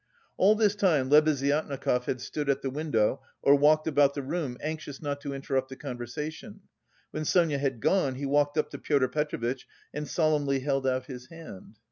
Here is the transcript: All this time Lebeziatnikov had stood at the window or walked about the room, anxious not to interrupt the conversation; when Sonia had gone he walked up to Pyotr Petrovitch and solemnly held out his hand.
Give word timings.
All 0.35 0.55
this 0.55 0.73
time 0.73 1.11
Lebeziatnikov 1.11 2.05
had 2.05 2.21
stood 2.21 2.49
at 2.49 2.63
the 2.63 2.71
window 2.71 3.21
or 3.43 3.53
walked 3.53 3.85
about 3.85 4.15
the 4.15 4.23
room, 4.23 4.57
anxious 4.59 4.99
not 4.99 5.21
to 5.21 5.31
interrupt 5.31 5.69
the 5.69 5.75
conversation; 5.75 6.61
when 7.11 7.23
Sonia 7.23 7.59
had 7.59 7.79
gone 7.79 8.15
he 8.15 8.25
walked 8.25 8.57
up 8.57 8.71
to 8.71 8.79
Pyotr 8.79 9.07
Petrovitch 9.09 9.67
and 9.93 10.07
solemnly 10.07 10.61
held 10.61 10.87
out 10.87 11.05
his 11.05 11.29
hand. 11.29 11.77